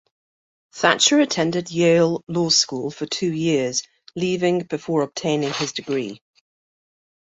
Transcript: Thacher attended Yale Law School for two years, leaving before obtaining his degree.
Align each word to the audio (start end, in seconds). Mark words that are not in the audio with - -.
Thacher 0.73 1.19
attended 1.19 1.69
Yale 1.69 2.23
Law 2.27 2.49
School 2.49 2.89
for 2.89 3.05
two 3.05 3.31
years, 3.31 3.83
leaving 4.15 4.63
before 4.63 5.03
obtaining 5.03 5.53
his 5.53 5.73
degree. 5.73 6.19